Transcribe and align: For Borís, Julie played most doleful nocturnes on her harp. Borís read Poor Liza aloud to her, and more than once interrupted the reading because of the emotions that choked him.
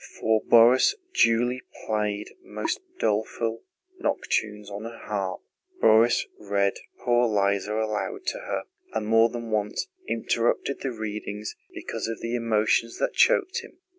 For 0.19 0.41
Borís, 0.43 0.95
Julie 1.13 1.61
played 1.85 2.31
most 2.41 2.79
doleful 2.97 3.61
nocturnes 3.99 4.67
on 4.71 4.85
her 4.85 4.97
harp. 4.97 5.41
Borís 5.79 6.25
read 6.39 6.73
Poor 7.05 7.27
Liza 7.27 7.71
aloud 7.75 8.25
to 8.25 8.39
her, 8.39 8.63
and 8.95 9.05
more 9.05 9.29
than 9.29 9.51
once 9.51 9.85
interrupted 10.07 10.79
the 10.81 10.91
reading 10.91 11.45
because 11.71 12.07
of 12.07 12.19
the 12.19 12.33
emotions 12.33 12.97
that 12.97 13.13
choked 13.13 13.59
him. 13.59 13.77